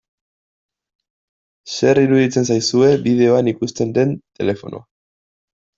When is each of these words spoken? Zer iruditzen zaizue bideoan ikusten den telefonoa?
Zer 1.75 2.01
iruditzen 2.05 2.49
zaizue 2.49 2.91
bideoan 3.07 3.53
ikusten 3.55 3.95
den 4.01 4.19
telefonoa? 4.41 4.87